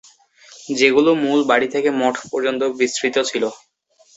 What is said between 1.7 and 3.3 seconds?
থেকে মঠ পর্যন্ত বিস্তৃত